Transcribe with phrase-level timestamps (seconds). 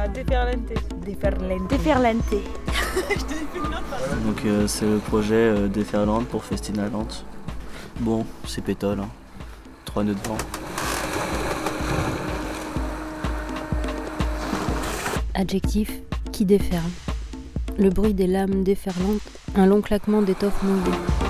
[0.00, 0.72] À déferlante.
[1.04, 1.68] Déferlante.
[1.68, 2.34] Déferlante.
[4.24, 7.26] Donc euh, c'est le projet euh, Déferlante pour Festinalante.
[7.98, 9.00] Bon, c'est pétole.
[9.00, 9.10] Hein.
[9.84, 10.38] Trois nœuds de vent.
[15.34, 16.00] Adjectif
[16.32, 16.80] qui déferle.
[17.78, 19.20] Le bruit des lames déferlantes,
[19.54, 21.29] un long claquement d'étoffe mouillée.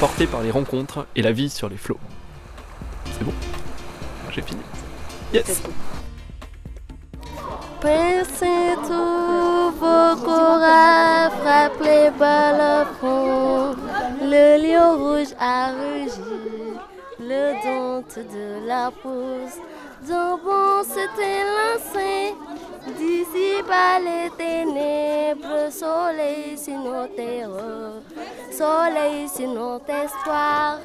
[0.00, 2.00] portés par les rencontres et la vie sur les flots.
[3.12, 3.34] C'est bon,
[4.30, 4.62] j'ai fini.
[5.34, 5.62] Yes
[7.82, 12.10] Pincez tous vos courants, frappe les
[12.98, 13.76] fond.
[14.22, 16.78] Le lion rouge a rugi,
[17.20, 19.60] le dompte de la pousse.
[20.08, 22.34] D'un bon s'était lancé,
[22.96, 25.09] d'ici par les ténèbres,
[25.70, 28.02] soleil sur nos terreurs,
[28.50, 30.78] soleil sur notre espoir.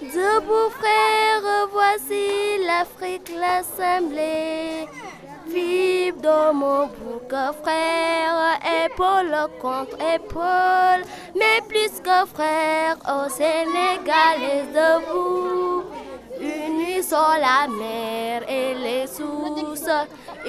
[0.00, 4.88] Debout frères, voici l'Afrique l'assemblée.
[5.46, 7.30] Vive dans mon bouc,
[7.62, 15.84] frère, épaule contre épaule, mais plus que frère, au Sénégalais debout.
[16.40, 19.88] Unis sur la mer et les sources,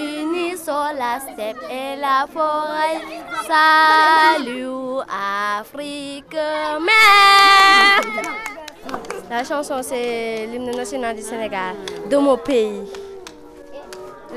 [0.04, 3.02] unis sur la steppe et la forêt.
[3.48, 8.02] Salut Afrique, mère!
[9.30, 11.76] La chanson, c'est l'hymne national du Sénégal,
[12.10, 12.82] de mon pays.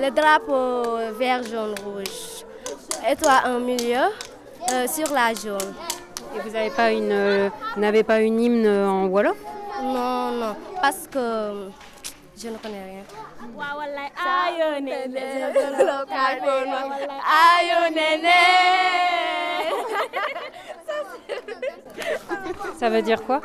[0.00, 2.45] Le drapeau vert, jaune, rouge.
[3.11, 4.07] Et toi, en milieu,
[4.73, 5.74] euh, sur la jaune.
[6.35, 9.36] Et vous n'avez pas une, euh, vous n'avez pas une hymne en Wolof?
[9.83, 11.68] Non, non, parce que
[12.36, 13.05] je ne connais rien.
[17.27, 17.91] Ayo
[22.77, 23.41] Ça veut dire quoi?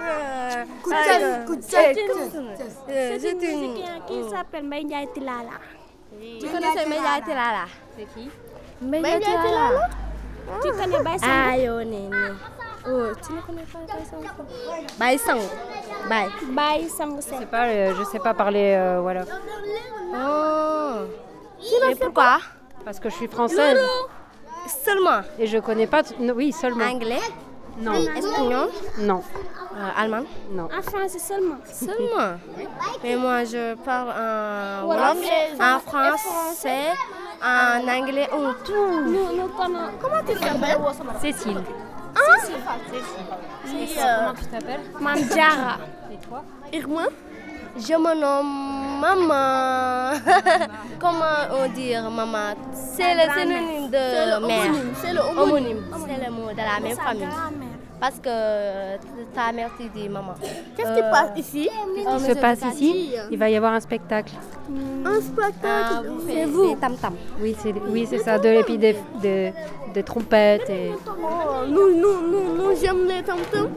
[1.61, 3.75] C'est une...
[4.07, 5.57] qui s'appelle Mbaye Tilala.
[6.19, 7.65] Tu connais Media Tilala.
[7.97, 8.29] C'est qui?
[8.81, 9.89] Media Tilala.
[10.61, 12.35] Tu connais Baye Ayo Nene.
[12.87, 14.25] Oh, tu ne connais pas Baye Sango
[14.99, 15.43] Baye Sango.
[16.09, 16.29] Baye.
[16.51, 19.23] Baye Sango Je sais pas, euh, je sais pas parler euh.
[20.15, 21.05] Oh.
[21.89, 22.39] Et pourquoi?
[22.83, 23.77] Parce que je suis française
[24.83, 26.01] Seulement et je connais pas.
[26.35, 26.85] oui, seulement.
[26.85, 27.19] anglais,
[27.79, 29.23] Non, espagnol, non,
[29.75, 30.23] euh, allemand?
[30.51, 30.65] non.
[30.65, 31.57] En français seulement.
[31.65, 32.37] Seulement?
[33.03, 35.17] Mais moi, je parle en wolof,
[35.59, 36.91] en français,
[37.43, 39.01] en anglais, en tout.
[39.05, 39.49] Nous, nous.
[39.57, 40.77] Comment tu t'appelles?
[41.21, 41.63] Cécile.
[42.47, 45.77] Comment tu t'appelles Mam Diarra.
[46.11, 46.43] Et toi
[46.87, 47.07] moi,
[47.77, 50.13] je me nomme Maman.
[50.99, 54.73] Comment on dit maman C'est le synonyme de mère.
[55.01, 55.83] C'est le homonyme.
[56.07, 57.27] C'est le mot de la même famille.
[57.99, 58.97] Parce que
[59.33, 60.35] ta mère te dit maman.
[60.77, 61.69] Qu'est-ce qui passe ici?
[61.97, 64.33] Il se passe ici, il va y avoir un spectacle.
[65.03, 66.11] Un spectacle?
[66.27, 66.75] C'est vous.
[66.75, 67.15] Tam tam.
[67.41, 69.51] Oui, c'est oui, c'est ça, de l'épi des, des,
[69.93, 70.91] des trompettes et.
[71.07, 73.67] Oh, nous, nous, nous, nous, j'aime les tam tam.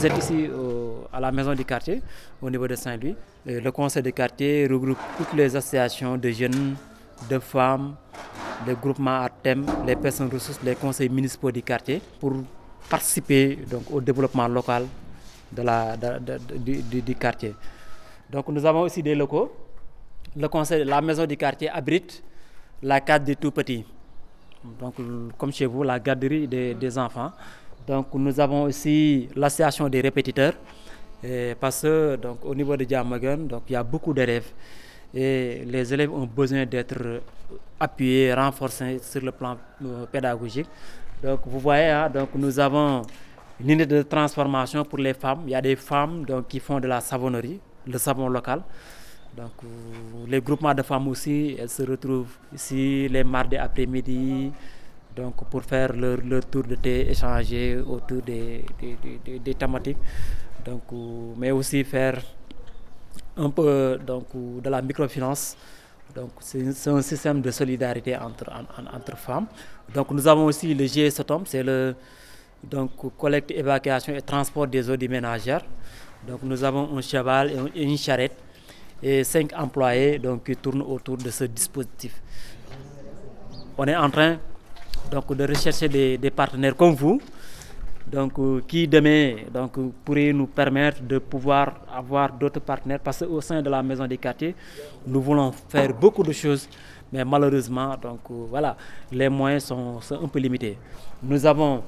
[0.00, 2.00] Vous êtes ici au- à la maison du quartier,
[2.40, 3.14] au niveau de Saint-Louis.
[3.44, 6.74] Le conseil de quartier regroupe toutes les associations de jeunes,
[7.28, 7.96] de femmes,
[8.66, 12.32] les groupements à thème, les personnes ressources, les conseils municipaux du quartier pour
[12.88, 14.86] participer donc, au développement local
[15.52, 17.54] de la, du, quartier.
[18.30, 19.52] Donc nous avons aussi des locaux.
[20.34, 22.22] Le conseil, la maison du quartier abrite
[22.82, 23.84] la case des tout petits.
[24.80, 24.94] Donc,
[25.36, 27.32] comme chez vous, la garderie des enfants.
[27.90, 30.54] Donc, nous avons aussi l'association des répétiteurs.
[31.58, 34.46] Parce que, donc, au niveau de Diamagan, il y a beaucoup d'élèves.
[35.12, 37.20] Et les élèves ont besoin d'être
[37.80, 40.68] appuyés, renforcés sur le plan euh, pédagogique.
[41.20, 43.02] Donc, vous voyez, hein, donc, nous avons
[43.58, 45.40] une unité de transformation pour les femmes.
[45.46, 47.58] Il y a des femmes donc, qui font de la savonnerie,
[47.88, 48.62] le savon local.
[49.36, 49.66] Donc, euh,
[50.28, 54.52] les groupements de femmes aussi, elles se retrouvent ici les mardis après-midi,
[55.20, 59.98] donc pour faire leur, leur tour de thé, échanger autour des, des, des- thématiques.
[60.64, 62.18] donc, euh, mais aussi faire
[63.36, 65.56] un peu donc, de la microfinance.
[66.14, 69.46] Donc, c'est un système de solidarité entre, en- en- entre femmes.
[69.94, 71.94] Donc, nous avons aussi le GSOTOM, c'est le
[72.62, 75.64] donc, collecte, évacuation et transport des eaux des ménagères.
[76.26, 78.36] Donc, nous avons un cheval et une charrette
[79.02, 82.20] et cinq employés donc, qui tournent autour de ce dispositif.
[83.78, 84.36] On est en train
[85.10, 87.20] donc, de rechercher des, partenaires comme vous,
[88.10, 89.72] donc, euh, qui demain donc,
[90.04, 94.18] pourraient nous permettre de pouvoir avoir d'autres partenaires parce qu'au sein de la maison des
[94.18, 94.54] quartiers,
[95.06, 96.68] nous voulons faire beaucoup de choses,
[97.12, 98.76] mais malheureusement, donc, euh, voilà,
[99.12, 100.76] les moyens sont, un peu limités.
[101.22, 101.82] Nous avons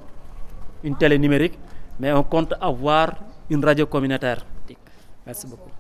[0.84, 1.58] une télé numérique,
[1.98, 3.14] mais on compte avoir
[3.50, 4.44] une radio communautaire.
[5.26, 5.70] Merci beaucoup.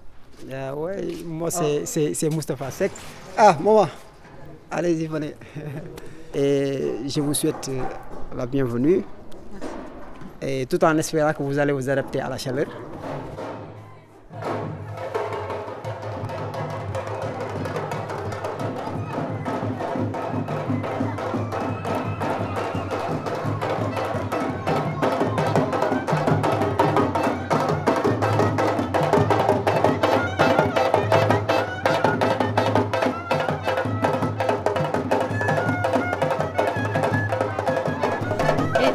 [0.50, 0.94] Euh,
[1.24, 2.92] moi c'est Moustapha Sek.
[3.36, 3.88] Ah, maman,
[4.70, 5.34] allez-y, venez.
[6.34, 7.82] Et je vous souhaite euh,
[8.36, 9.04] la bienvenue.
[10.40, 12.66] Et tout en espérant que vous allez vous adapter à la chaleur.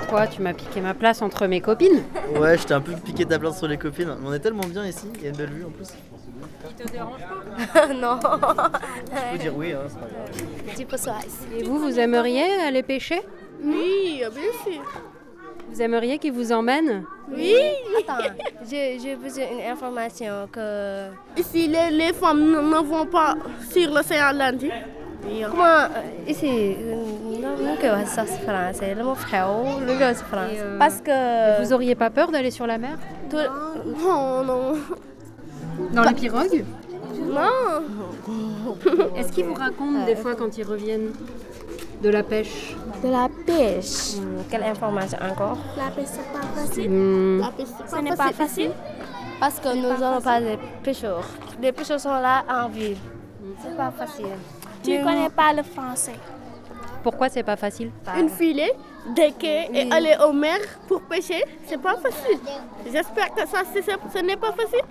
[0.09, 2.03] Toi, tu m'as piqué ma place entre mes copines.
[2.39, 4.15] Ouais, j'étais un peu piqué ta place sur les copines.
[4.25, 5.87] On est tellement bien ici, il y a une belle vue en plus.
[7.99, 8.19] non.
[8.21, 10.75] Je peux dire oui, hein, c'est pas grave.
[10.77, 11.59] Tu peux ici.
[11.59, 13.21] Et vous, vous aimeriez aller pêcher
[13.63, 14.81] Oui, bien sûr.
[15.69, 17.55] Vous aimeriez qu'ils vous emmènent Oui.
[17.99, 18.23] Attends,
[18.69, 21.09] j'ai besoin d'une information que...
[21.35, 23.35] Ici, les, les femmes ne, ne vont pas
[23.69, 24.71] sur l'océan Atlantique.
[25.27, 25.63] Oui, Comment...
[25.63, 25.87] euh,
[26.27, 26.47] ici,
[26.79, 26.95] euh,
[27.41, 28.95] non, non, que ça c'est français.
[28.95, 31.61] Le mot frère, le Parce que...
[31.63, 32.97] Vous auriez pas peur d'aller sur la mer?
[33.33, 34.73] Non, non.
[35.93, 36.63] Dans les pirogues?
[37.29, 37.83] Non.
[39.15, 41.11] Est-ce qu'ils vous racontent des fois quand ils reviennent
[42.01, 42.75] de la pêche?
[43.03, 44.15] De la pêche.
[44.17, 45.57] Hmm, Quelle information encore?
[45.77, 46.89] La pêche, c'est pas facile.
[46.91, 48.71] Hmm, La pêche, ce n'est pas facile.
[49.39, 51.25] Parce que nous n'avons pas de pêcheurs.
[51.61, 52.97] Les pêcheurs sont là en ville.
[53.61, 54.25] C'est pas facile.
[54.87, 56.13] Tu ne connais pas le français.
[57.03, 58.73] Pourquoi c'est pas facile Une filet,
[59.15, 60.57] des quais et aller au mer
[60.87, 62.39] pour pêcher, c'est pas facile.
[62.91, 64.81] J'espère que ça, c'est- c'est- ce n'est pas facile.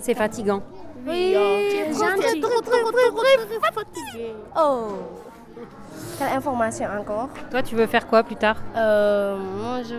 [0.00, 0.62] C'est fatigant.
[1.06, 1.34] Oui,
[2.40, 4.34] trop, trop, trop fatigué.
[4.56, 4.88] Oh.
[6.18, 9.94] Quelle information encore Toi, tu veux faire quoi plus tard euh, Moi, je,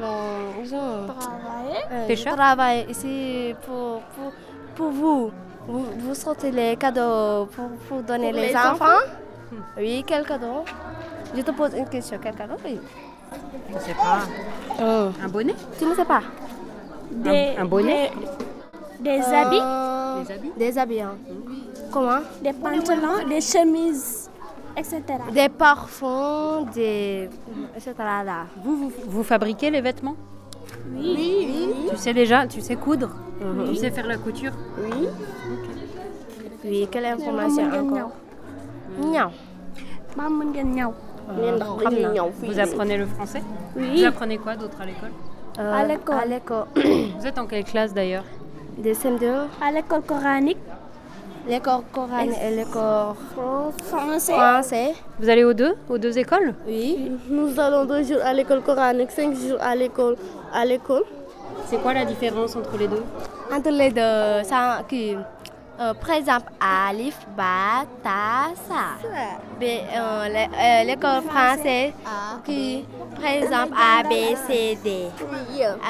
[0.66, 1.84] je, Travailler.
[1.92, 4.32] euh, je Pêcheur travaille ici pour, pour,
[4.76, 5.32] pour vous.
[5.68, 5.86] vous.
[6.00, 8.86] Vous sortez les cadeaux pour, pour donner Pour les, les enfants.
[9.78, 10.64] Oui, quel cadeau
[11.36, 12.18] Je te pose une question.
[12.22, 12.80] Quel cadeau oui.
[13.74, 14.20] Je sais pas.
[14.82, 15.10] Oh.
[15.24, 15.56] Un bonnet?
[15.78, 16.22] Tu ne sais pas?
[17.12, 18.12] Des, un bonnet?
[19.00, 20.52] Des, des habits, Euh, Des habits?
[20.58, 21.02] Des habits.
[21.02, 21.16] hein.
[21.92, 22.20] Comment?
[22.42, 24.30] Des pantalons, des chemises,
[24.78, 25.02] etc.
[25.32, 27.30] Des parfums, des.
[27.76, 27.94] etc.
[28.26, 28.46] Là.
[28.64, 30.16] vous, vous, vous fabriquez les vêtements?
[30.96, 31.70] Oui.
[31.90, 33.10] Tu sais déjà, tu sais coudre?
[33.70, 34.52] Tu sais faire la couture?
[36.66, 38.12] Oui, quelle information encore?
[38.98, 40.92] Ngeen ñaw.
[42.42, 43.42] Vous apprenez le français?
[43.76, 44.06] Vous Oui.
[44.06, 45.12] apprenez quoi d'autre à l'école?
[45.60, 46.16] Euh, À l'école.
[46.16, 46.66] À l'école.
[47.20, 48.24] Vous êtes en quelle classe d'ailleurs?
[48.78, 49.26] Des CM2,
[49.62, 50.58] À l'école coranique,
[51.48, 53.14] l'école coranique et l'école
[53.92, 54.34] français.
[54.34, 54.94] français.
[55.20, 55.76] Vous allez aux deux?
[55.90, 56.56] Aux deux écoles?
[56.66, 57.12] Oui.
[57.30, 60.16] Nous allons deux jours à l'école coranique, cinq jours à l'école.
[60.54, 61.04] À l'école.
[61.68, 63.04] C'est quoi la différence entre les deux?
[63.52, 65.16] Entre les deux, ça, qui,
[65.80, 69.08] euh, par exemple, Alif, Ba, Ta, Sa.
[69.60, 71.94] Mais, euh, euh, l'école française,
[72.46, 74.14] qui, par exemple, A, B,
[74.48, 75.08] C, D.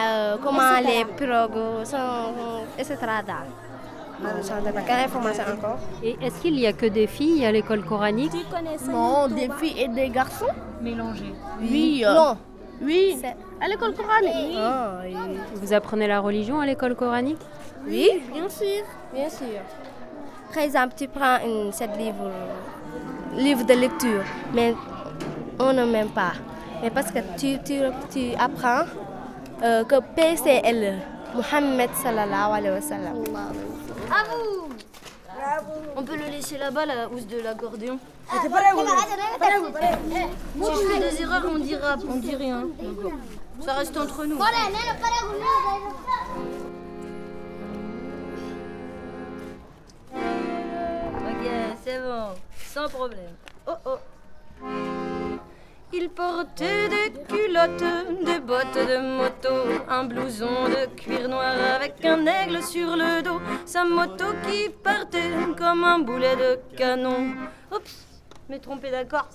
[0.01, 1.97] Euh, comment les pirogues sont,
[2.77, 2.97] etc.
[5.57, 8.33] encore Et est-ce qu'il y a que des filles à l'école coranique?
[8.91, 10.45] Non, des filles et des garçons.
[10.81, 11.33] Mélangées.
[11.61, 12.03] Oui.
[12.05, 12.37] Non.
[12.81, 13.17] Oui.
[13.21, 14.57] C'est- À l'école coranique.
[14.57, 15.01] Ah.
[15.55, 17.39] Vous apprenez la religion à l'école coranique?
[17.85, 18.83] Oui, Bien sûr.
[19.13, 19.61] bien sûr.
[20.53, 22.31] Par exemple, tu prends une, cette livre,
[23.35, 24.73] livre de lecture, mais
[25.59, 26.33] on ne m'aime pas.
[26.81, 27.79] Mais parce que tu, tu,
[28.11, 28.83] tu apprends
[29.63, 30.97] euh, que PCL,
[31.35, 33.15] Mohammed sallallahu alayhi wa sallam.
[35.95, 37.99] On peut le laisser là-bas, la housse de l'accordéon.
[38.31, 38.47] Si je
[40.87, 42.63] fais des erreurs, on dira, on dit rien.
[43.65, 44.37] Ça reste entre nous.
[52.55, 53.35] Sans problème.
[53.67, 53.97] Oh oh.
[55.91, 57.83] Il portait des culottes,
[58.23, 63.41] des bottes de moto, un blouson de cuir noir avec un aigle sur le dos,
[63.65, 67.33] sa moto qui partait comme un boulet de canon.
[67.71, 68.05] Oups,
[68.49, 69.29] m'ai trompé d'accord.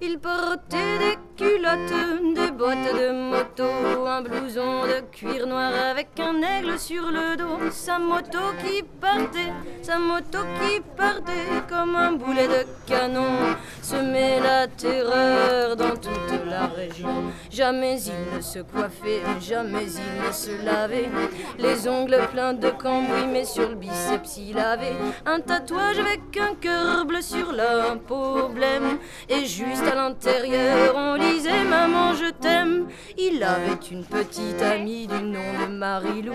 [0.00, 3.68] Il portait des culottes, des bottes de moto,
[4.12, 9.52] un blouson de cuir noir avec un aigle sur le dos, sa moto qui partait,
[9.82, 16.66] sa moto qui partait comme un boulet de canon, semait la terreur dans toute la
[16.66, 17.32] région.
[17.50, 21.10] Jamais il ne se coiffait, jamais il ne se lavait,
[21.58, 26.54] les ongles pleins de cambouis, mais sur le biceps il avait un tatouage avec un
[26.54, 28.50] cœur bleu sur la peau
[29.28, 32.88] et juste à l'intérieur, on lisait Maman, je t'aime.
[33.44, 36.32] Avait une petite amie du nom de Marie-Lou.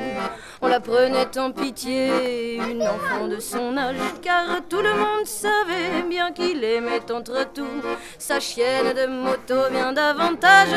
[0.61, 6.03] On la prenait en pitié, une enfant de son âge, car tout le monde savait
[6.09, 7.81] bien qu'il aimait entre tout
[8.19, 10.75] sa chienne de moto bien davantage.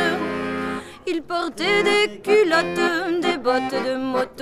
[1.06, 4.39] Il portait des culottes, des bottes de moto,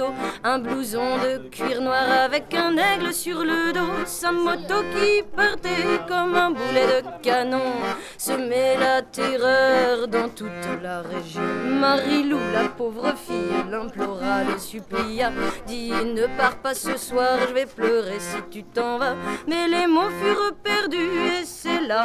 [0.49, 6.01] un blouson de cuir noir avec un aigle sur le dos, sa moto qui partait
[6.09, 7.73] comme un boulet de canon,
[8.17, 11.43] semait la terreur dans toute la région.
[11.81, 15.33] Marie-Lou, la pauvre fille, l'implora, le supplia,
[15.67, 19.17] dit ne pars pas ce soir, je vais pleurer si tu t'en vas.
[19.47, 20.55] Mais les mots furent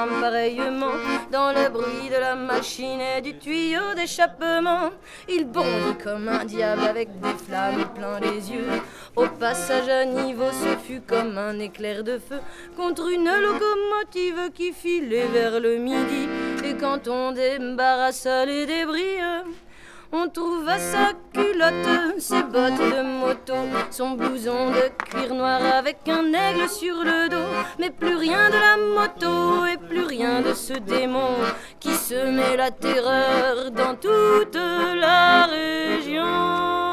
[0.07, 0.91] pareillement
[1.31, 4.89] dans le bruit de la machine et du tuyau d'échappement.
[5.27, 8.67] Il bondit comme un diable avec des flammes plein les yeux.
[9.15, 12.39] Au passage à niveau, ce fut comme un éclair de feu
[12.75, 16.27] contre une locomotive qui filait vers le midi.
[16.65, 19.19] Et quand on débarrassa les débris,
[20.15, 23.55] on trouva sa culotte, ses bottes de moto,
[23.89, 27.51] son blouson de cuir noir avec un aigle sur le dos.
[27.79, 31.31] Mais plus rien de la moto et plus rien de ce démon
[31.79, 36.92] qui semait la terreur dans toute la région.